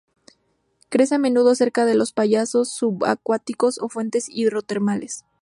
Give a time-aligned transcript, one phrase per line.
[0.89, 5.25] Crecen a menudo cerca de los payasos subacuáticos o fuentes hidrotermales.